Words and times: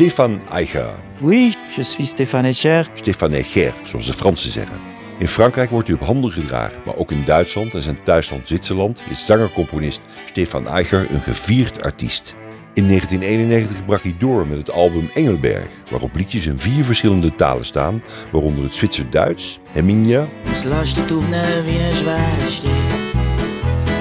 Stefan 0.00 0.40
Eicher. 0.48 0.94
Oui, 1.20 1.54
je 1.76 1.82
suis 1.82 2.08
Stéphane 2.08 2.48
Echer. 2.48 2.90
Stefan 2.94 3.32
Eicher, 3.32 3.72
zoals 3.84 4.06
de 4.06 4.12
Fransen 4.12 4.52
zeggen. 4.52 4.76
In 5.18 5.28
Frankrijk 5.28 5.70
wordt 5.70 5.88
hij 5.88 5.96
op 5.96 6.06
handen 6.06 6.32
gedragen, 6.32 6.80
maar 6.84 6.96
ook 6.96 7.10
in 7.10 7.24
Duitsland 7.24 7.74
en 7.74 7.82
zijn 7.82 8.02
thuisland 8.02 8.48
Zwitserland 8.48 9.00
is 9.10 9.26
zanger-componist 9.26 10.00
Stefan 10.28 10.68
Eicher 10.68 11.10
een 11.10 11.20
gevierd 11.20 11.82
artiest. 11.82 12.34
In 12.74 12.86
1991 12.86 13.84
brak 13.84 14.02
hij 14.02 14.14
door 14.18 14.46
met 14.46 14.58
het 14.58 14.70
album 14.70 15.10
Engelberg, 15.14 15.68
waarop 15.90 16.14
liedjes 16.14 16.46
in 16.46 16.58
vier 16.58 16.84
verschillende 16.84 17.34
talen 17.34 17.64
staan, 17.64 18.02
waaronder 18.30 18.64
het 18.64 18.74
Zwitser-Duits, 18.74 19.58
wie. 19.72 20.16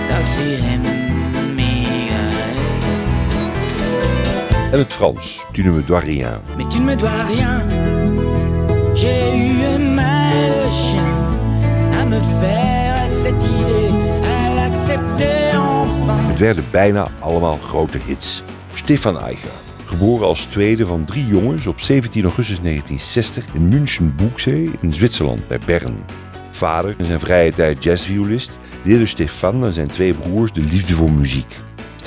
Dat 0.07 0.23
zie 0.23 0.55
hem 0.55 0.98
en 4.71 4.77
het 4.77 4.93
Frans, 4.93 5.45
Tu 5.51 5.63
ne 5.63 5.71
me 5.71 5.85
dois 5.85 5.99
rien. 5.99 6.41
Mais 6.57 6.67
tu 6.69 6.79
ne 6.79 6.85
me 6.85 6.95
dois 6.95 7.23
rien. 7.27 7.67
J'ai 8.95 9.37
eu 9.37 9.63
un 9.75 9.93
mal 9.95 10.71
chien 10.71 11.15
à 11.99 12.05
me 12.05 12.19
faire 12.39 12.95
à 13.03 13.07
cette 13.07 13.43
idée, 13.43 13.91
à 14.23 14.53
l'accepter 14.55 15.57
enfin. 15.57 16.27
Het 16.27 16.39
werden 16.39 16.63
bijna 16.71 17.07
allemaal 17.19 17.57
grote 17.57 17.97
hits. 18.05 18.43
Stefan 18.73 19.19
Eicher, 19.19 19.49
geboren 19.85 20.27
als 20.27 20.45
tweede 20.45 20.85
van 20.85 21.05
drie 21.05 21.25
jongens 21.27 21.67
op 21.67 21.79
17 21.79 22.23
augustus 22.23 22.59
1960 22.61 23.45
in 23.53 23.67
München-Buchsee 23.67 24.71
in 24.81 24.93
Zwitserland 24.93 25.47
bij 25.47 25.59
Bern. 25.65 26.03
Vader 26.51 26.95
in 26.97 27.05
zijn 27.05 27.19
vrije 27.19 27.51
tijd 27.51 27.83
jazzviolist 27.83 28.59
leerde 28.83 29.05
Stefan 29.05 29.65
en 29.65 29.73
zijn 29.73 29.87
twee 29.87 30.13
broers 30.13 30.51
de 30.51 30.61
liefde 30.61 30.93
voor 30.93 31.11
muziek. 31.11 31.55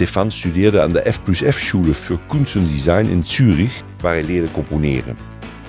Stefan 0.02 0.30
studeerde 0.30 0.80
aan 0.80 0.92
de 0.92 1.12
F 1.12 1.22
plus 1.22 1.38
F 1.38 1.58
Schule 1.58 1.94
für 1.94 2.18
Kunst 2.26 2.56
und 2.56 2.68
Design 2.68 3.06
in 3.06 3.24
Zurich, 3.24 3.82
waar 4.00 4.12
hij 4.12 4.22
leerde 4.22 4.50
componeren. 4.50 5.16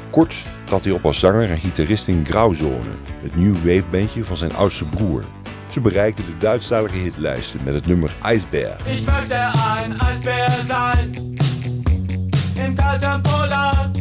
Kort 0.10 0.36
trad 0.66 0.84
hij 0.84 0.94
op 0.94 1.06
als 1.06 1.20
zanger 1.20 1.50
en 1.50 1.58
gitarist 1.58 2.08
in 2.08 2.26
Grauzone, 2.26 2.94
het 3.22 3.36
new 3.36 3.56
wave 3.56 3.84
bandje 3.92 4.24
van 4.24 4.38
zijn 4.38 4.56
oudste 4.56 4.84
broer. 4.86 5.24
Ze 5.70 5.80
bereikten 5.80 6.26
de 6.26 6.38
Duitsstalige 6.38 6.96
hitlijsten 6.96 7.60
met 7.64 7.74
het 7.74 7.88
nummer 7.88 8.16
Eisbär. 8.24 8.76
Ich 8.86 9.06
möchte 9.06 9.36
ein 9.76 10.00
Eisbär 10.00 10.50
sein. 10.68 11.38
Im 12.66 12.76
kalten 12.76 13.22
Polar. 13.22 13.92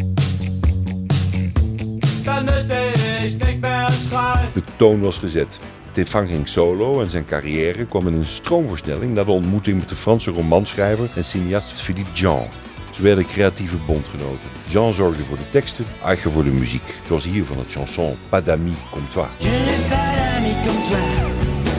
Müsste 2.44 2.76
ich 3.24 3.38
nicht 3.38 3.60
mehr 3.60 3.88
schreien. 4.08 4.52
De 4.52 4.62
toon 4.76 5.00
was 5.00 5.18
gezet. 5.18 5.60
Stefan 5.92 6.26
ging 6.26 6.48
solo 6.48 7.00
en 7.00 7.10
zijn 7.10 7.24
carrière 7.24 7.86
kwam 7.86 8.06
in 8.06 8.14
een 8.14 8.24
stroomversnelling 8.24 9.14
na 9.14 9.24
de 9.24 9.30
ontmoeting 9.30 9.78
met 9.78 9.88
de 9.88 9.96
Franse 9.96 10.30
romanschrijver 10.30 11.08
en 11.14 11.24
cineast 11.24 11.80
Philippe 11.80 12.12
Jean. 12.12 12.48
Ze 12.90 13.02
werden 13.02 13.26
creatieve 13.26 13.76
bondgenoten. 13.86 14.48
Jean 14.68 14.94
zorgde 14.94 15.24
voor 15.24 15.36
de 15.36 15.48
teksten, 15.50 15.84
Eicher 16.04 16.30
voor 16.30 16.44
de 16.44 16.50
muziek, 16.50 16.82
zoals 17.06 17.24
hier 17.24 17.44
van 17.44 17.58
het 17.58 17.70
chanson 17.70 18.14
Pas 18.28 18.44
d'amis 18.44 18.74
comme 18.90 19.08
toi. 19.08 19.26
Je 19.38 19.48
n'ai 19.48 19.64
pas 19.88 20.14
d'amis 20.16 20.54
comme 20.64 20.82
toi. 20.88 21.00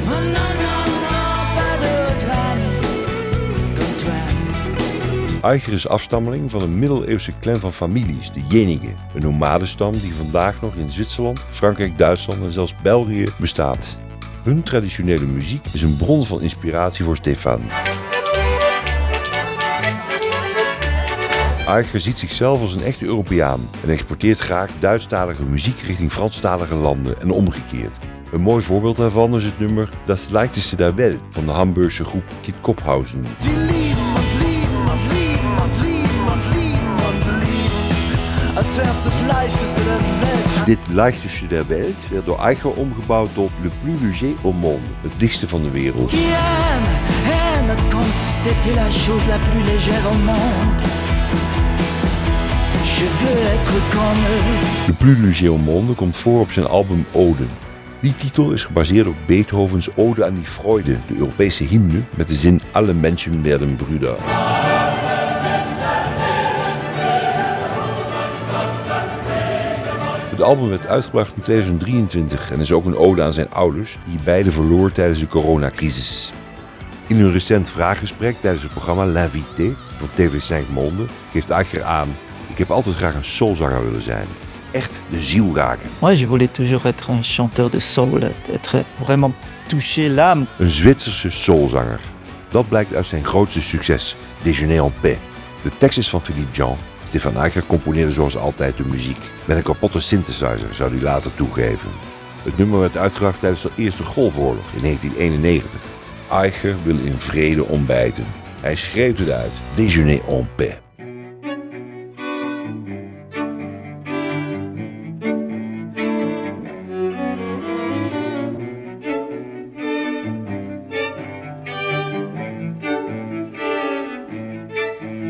Oh 0.06 0.10
non, 0.10 0.52
non, 0.64 0.86
non, 1.06 1.56
pas 1.56 1.78
d'autre 1.80 2.32
ami 2.32 2.70
comme 3.76 3.96
toi. 4.04 5.52
Eicher 5.52 5.74
is 5.74 5.88
afstammeling 5.88 6.52
van 6.52 6.62
een 6.62 6.80
middeleeuwse 6.80 7.32
clan 7.40 7.60
van 7.60 7.74
families, 7.74 8.32
de 8.32 8.42
Jenigen. 8.48 8.96
Een 9.14 9.22
nomadenstam 9.22 9.92
die 9.92 10.14
vandaag 10.14 10.62
nog 10.62 10.76
in 10.76 10.90
Zwitserland, 10.90 11.40
Frankrijk, 11.52 11.98
Duitsland 11.98 12.44
en 12.44 12.52
zelfs 12.52 12.76
België 12.82 13.26
bestaat. 13.38 14.02
Hun 14.44 14.64
traditionele 14.64 15.26
muziek 15.26 15.66
is 15.72 15.82
een 15.82 15.98
bron 15.98 16.26
van 16.26 16.42
inspiratie 16.42 17.06
voor 17.06 17.16
Stefan. 17.16 17.62
Eicher 21.68 22.00
ziet 22.00 22.20
zichzelf 22.20 22.62
als 22.62 22.76
een 22.76 22.84
echte 22.84 23.06
Europeaan 23.06 23.70
en 23.84 23.90
exporteert 23.90 24.40
graag 24.40 24.72
Duitsstalige 24.80 25.44
muziek 25.44 25.80
richting 25.80 26.12
Franstalige 26.12 26.76
landen 26.76 27.22
en 27.22 27.32
omgekeerd. 27.32 27.98
Een 28.32 28.42
mooi 28.42 28.64
voorbeeld 28.64 28.96
daarvan 28.96 29.36
is 29.36 29.44
het 29.44 29.60
nummer 29.60 29.90
Das 30.06 30.30
Leichteste 30.30 30.76
der 30.76 30.96
Welt 30.96 31.22
van 31.30 31.46
de 31.46 31.52
Hamburgse 31.52 32.06
groep 32.06 32.24
Kit 32.42 32.56
Kophausen. 32.62 33.26
Dit 40.66 40.80
Leichteste 40.94 41.48
der 41.48 41.68
Welt 41.68 41.96
werd 42.10 42.26
door 42.26 42.40
Eicher 42.40 42.72
omgebouwd 42.72 43.34
tot 43.34 43.52
Le 43.62 43.70
Plus 43.84 44.02
Léger 44.02 44.36
au 44.42 44.54
Monde, 44.54 44.88
het 45.02 45.12
dichtste 45.18 45.48
van 45.48 45.62
de 45.64 45.70
wereld. 45.70 46.10
Qui 46.10 46.18
aime, 46.18 46.88
aime 47.26 47.76
comme 47.90 48.04
si 48.04 48.42
c'était 48.42 48.76
la 48.76 48.90
chose 48.90 49.28
la 49.28 49.38
plus 49.38 49.64
légère 49.64 50.12
au 50.12 50.18
monde. 50.26 50.82
Je 52.84 53.06
veux 53.20 53.40
être 53.54 53.90
comme 53.90 54.24
eux. 54.26 54.88
Le 54.88 54.94
Plus 54.94 55.18
Léger 55.26 55.50
au 55.50 55.58
Monde 55.58 55.96
komt 55.96 56.18
voor 56.18 56.40
op 56.40 56.52
zijn 56.52 56.68
album 56.68 57.06
Ode. 57.12 57.46
Die 58.00 58.16
titel 58.16 58.52
is 58.52 58.64
gebaseerd 58.64 59.08
op 59.08 59.16
Beethovens 59.26 59.90
Ode 59.96 60.26
aan 60.26 60.34
die 60.34 60.46
Freude, 60.46 60.98
de 61.08 61.16
Europese 61.18 61.64
hymne 61.64 62.02
met 62.16 62.28
de 62.28 62.36
zin 62.36 62.62
Alle 62.72 62.94
Menschen 62.94 63.44
werden 63.44 63.76
Brüder. 63.76 64.18
Het 70.34 70.42
album 70.42 70.70
werd 70.70 70.88
uitgebracht 70.88 71.36
in 71.36 71.42
2023 71.42 72.52
en 72.52 72.60
is 72.60 72.72
ook 72.72 72.86
een 72.86 72.96
ode 72.96 73.24
aan 73.24 73.34
zijn 73.34 73.52
ouders, 73.52 73.98
die 74.06 74.20
beide 74.24 74.52
verloor 74.52 74.92
tijdens 74.92 75.20
de 75.20 75.28
coronacrisis. 75.28 76.32
In 77.08 77.20
een 77.20 77.32
recent 77.32 77.70
vraaggesprek 77.70 78.36
tijdens 78.42 78.64
het 78.64 78.72
programma 78.72 79.06
L'Invité 79.06 79.76
van 79.96 80.10
TV5 80.10 80.70
Monde 80.70 81.06
geeft 81.32 81.50
Eicher 81.50 81.84
aan: 81.84 82.16
Ik 82.50 82.58
heb 82.58 82.72
altijd 82.72 82.96
graag 82.96 83.16
een 83.16 83.24
soulzanger 83.24 83.84
willen 83.84 84.02
zijn. 84.02 84.28
Echt 84.72 85.04
de 85.10 85.22
ziel 85.22 85.56
raken. 85.56 85.90
Moi, 86.00 86.18
je 86.18 86.28
voulais 86.28 86.52
toujours 86.52 86.86
être 86.86 87.12
un 87.12 87.24
chanteur 87.24 87.70
de 87.70 87.80
soul, 87.80 88.20
être 88.52 88.84
vraiment 88.96 89.36
toucher 89.68 90.10
l'âme. 90.10 90.48
Een 90.58 90.70
Zwitserse 90.70 91.32
soulzanger. 91.32 92.00
Dat 92.50 92.68
blijkt 92.68 92.94
uit 92.96 93.08
zijn 93.08 93.26
grootste 93.26 93.62
succes, 93.62 94.16
Déjeuner 94.44 94.84
en 94.84 94.94
paix. 95.02 95.20
De 95.64 95.72
tekst 95.78 95.98
is 95.98 96.10
van 96.10 96.22
Philippe 96.22 96.52
Jean. 96.52 96.78
Stefan 97.14 97.42
Eicher 97.42 97.66
componeerde 97.66 98.12
zoals 98.12 98.38
altijd 98.38 98.78
de 98.78 98.86
muziek. 98.86 99.18
Met 99.48 99.58
een 99.58 99.64
kapotte 99.64 100.00
synthesizer, 100.00 100.74
zou 100.74 100.92
hij 100.92 101.02
later 101.02 101.36
toegeven. 101.36 101.90
Het 102.44 102.58
nummer 102.58 102.80
werd 102.80 102.98
uitgebracht 102.98 103.40
tijdens 103.40 103.62
de 103.62 103.72
Eerste 103.76 104.04
Golfoorlog 104.04 104.72
in 104.76 104.82
1991. 104.82 105.82
Eicher 106.30 106.76
wil 106.84 107.00
in 107.00 107.16
vrede 107.16 107.66
ontbijten. 107.66 108.26
Hij 108.62 108.76
schreeuwt 108.76 109.18
het 109.18 109.30
uit, 109.30 109.52
Déjeuner 109.76 110.22
en 110.30 110.50
paix. 110.56 110.83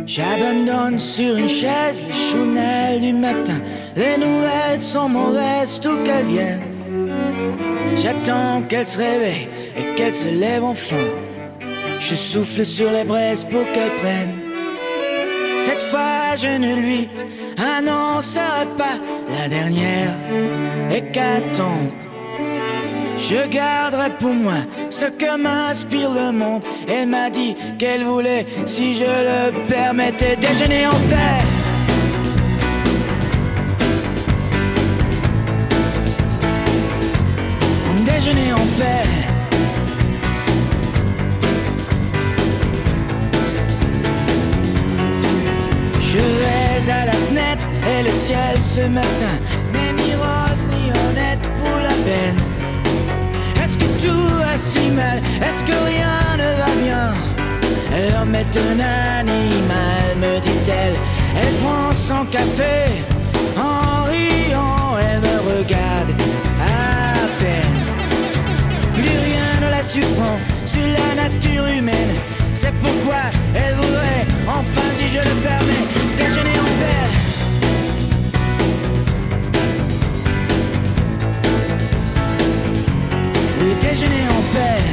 J'abandonne 0.06 1.00
sur 1.00 1.38
une 1.38 1.48
chaise 1.48 2.02
les 2.06 2.14
chounelles 2.14 3.00
du 3.00 3.14
matin. 3.14 3.60
Les 3.96 4.18
nouvelles 4.18 4.80
sont 4.80 5.08
mauvaises, 5.08 5.80
tout 5.82 5.98
qu'elles 6.04 6.26
viennent. 6.26 6.62
J'attends 7.96 8.64
qu'elle 8.64 8.86
se 8.86 8.98
réveille 8.98 9.48
et 9.78 9.96
qu'elle 9.96 10.14
se 10.14 10.28
lève 10.28 10.64
enfin. 10.64 11.08
Je 12.00 12.16
souffle 12.16 12.66
sur 12.66 12.92
les 12.92 13.06
braises 13.06 13.46
pour 13.46 13.64
qu'elle 13.72 13.96
prenne. 14.02 14.34
Cette 15.58 15.84
fois, 15.84 16.36
je 16.36 16.58
ne 16.58 16.76
lui 16.76 17.08
annoncerai 17.58 18.66
pas 18.78 19.00
la 19.30 19.48
dernière 19.48 20.14
hécatombe. 20.92 22.13
Je 23.30 23.48
garderai 23.48 24.10
pour 24.20 24.34
moi 24.34 24.60
ce 24.90 25.06
que 25.06 25.38
m'inspire 25.38 26.10
le 26.10 26.34
monde. 26.34 26.62
Elle 26.90 27.08
m'a 27.08 27.30
dit 27.30 27.56
qu'elle 27.80 28.04
voulait, 28.04 28.46
si 28.66 28.96
je 28.96 29.06
le 29.06 29.66
permettais, 29.66 30.36
déjeuner 30.36 30.88
en 30.88 31.00
paix. 31.10 31.40
Déjeuner 38.06 38.52
en 38.52 38.66
paix. 38.78 39.08
Je 46.02 46.18
vais 46.18 46.92
à 46.92 47.06
la 47.06 47.14
fenêtre 47.14 47.68
et 47.88 48.04
le 48.04 48.10
ciel 48.10 48.58
ce 48.60 48.82
matin 48.82 49.36
n'est 49.72 49.94
ni 49.94 50.14
rose 50.14 50.66
ni 50.72 50.90
honnête 50.92 51.40
pour 51.62 51.78
la 51.80 51.94
peine. 52.04 52.43
Tout 54.04 54.28
va 54.40 54.58
si 54.58 54.90
mal 54.90 55.18
Est-ce 55.42 55.64
que 55.64 55.72
rien 55.72 56.38
ne 56.38 56.50
va 56.62 56.72
bien? 56.84 57.14
L'homme 58.10 58.36
est 58.36 58.58
un 58.58 58.80
animal, 59.20 60.06
me 60.20 60.40
dit-elle. 60.40 60.96
Elle 61.40 61.54
prend 61.64 61.94
son 61.94 62.26
café 62.26 62.92
en 63.58 64.04
riant, 64.04 64.98
elle 65.00 65.22
me 65.22 65.36
regarde 65.52 66.12
à 66.60 67.16
peine. 67.40 67.78
Plus 68.94 69.18
rien 69.28 69.50
ne 69.62 69.70
la 69.70 69.84
surprend 69.84 70.38
sur 70.66 70.86
la 70.86 71.24
nature 71.24 71.68
humaine. 71.68 72.14
C'est 72.56 72.74
pourquoi 72.82 73.22
elle 73.56 73.76
voudrait, 73.76 74.26
enfin 74.48 74.88
si 74.98 75.08
je 75.08 75.20
le 75.20 75.36
permets, 75.48 75.63
et 83.64 83.76
déjeuner 83.76 84.26
en 84.30 84.42
paix. 84.54 84.84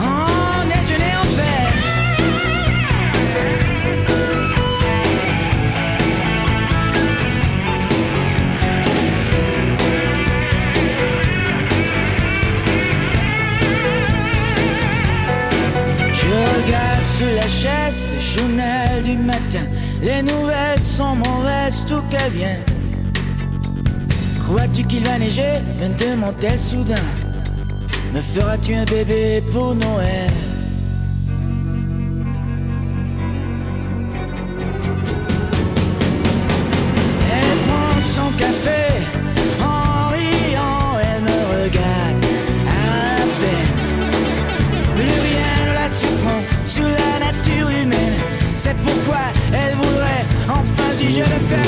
Oh, 0.00 0.62
déjeuner 0.68 1.14
en 1.16 1.26
paix. 1.36 1.66
Je 16.12 16.26
regarde 16.26 17.04
sous 17.16 17.32
la 17.34 17.48
chaise 17.48 18.04
le 18.12 18.20
journal 18.20 19.02
du 19.02 19.16
matin. 19.16 19.66
Les 20.00 20.22
nouvelles 20.22 20.80
sont 20.80 21.16
mauvaises, 21.16 21.84
tout 21.88 22.02
qu'elles 22.10 22.30
viennent 22.30 22.73
Crois-tu 24.46 24.84
qu'il 24.84 25.04
va 25.04 25.18
neiger? 25.18 25.54
Me 25.80 25.88
demande-t-elle 25.98 26.60
soudain. 26.60 26.94
Me 28.12 28.20
feras-tu 28.20 28.74
un 28.74 28.84
bébé 28.84 29.42
pour 29.50 29.74
Noël? 29.74 30.30
Elle 37.32 37.56
prend 37.66 38.00
son 38.16 38.30
café 38.38 38.82
en 39.60 40.08
riant, 40.10 40.98
elle 41.02 41.22
me 41.22 41.38
regarde 41.54 42.24
à 42.68 43.24
peine. 43.40 43.74
Plus 44.94 45.18
rien 45.28 45.52
ne 45.68 45.74
la 45.74 45.88
surprend 45.88 46.40
sur 46.66 46.84
la 46.84 47.26
nature 47.26 47.70
humaine. 47.70 48.18
C'est 48.58 48.76
pourquoi 48.76 49.22
elle 49.52 49.74
voudrait 49.74 50.24
enfin 50.48 50.90
si 50.98 51.10
je 51.10 51.20
le 51.20 51.40
fais 51.48 51.63